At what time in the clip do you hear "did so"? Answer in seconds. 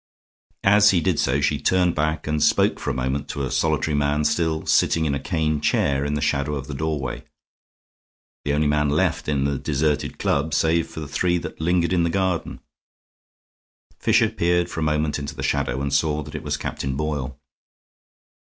0.99-1.41